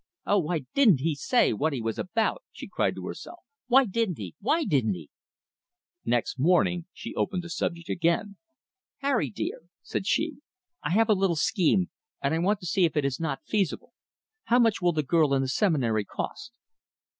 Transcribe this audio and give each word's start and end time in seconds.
"Oh, 0.25 0.39
why 0.39 0.61
DIDN'T 0.73 1.01
he 1.01 1.13
say 1.13 1.53
what 1.53 1.73
he 1.73 1.79
was 1.79 1.99
about?" 1.99 2.41
she 2.51 2.67
cried 2.67 2.95
to 2.95 3.05
herself. 3.05 3.37
"Why 3.67 3.85
didn't 3.85 4.17
he! 4.17 4.33
Why 4.39 4.63
didn't 4.63 4.95
he!" 4.95 5.11
Next 6.03 6.39
morning 6.39 6.85
she 6.91 7.13
opened 7.13 7.43
the 7.43 7.51
subject 7.51 7.87
again. 7.87 8.37
"Harry, 9.01 9.29
dear," 9.29 9.61
said 9.83 10.07
she, 10.07 10.37
"I 10.81 10.89
have 10.89 11.09
a 11.09 11.13
little 11.13 11.35
scheme, 11.35 11.91
and 12.19 12.33
I 12.33 12.39
want 12.39 12.59
to 12.61 12.65
see 12.65 12.83
if 12.83 12.97
it 12.97 13.05
is 13.05 13.19
not 13.19 13.45
feasible. 13.45 13.93
How 14.45 14.57
much 14.57 14.81
will 14.81 14.91
the 14.93 15.03
girl 15.03 15.35
and 15.35 15.43
the 15.43 15.47
Seminary 15.47 16.05
cost?" 16.05 16.51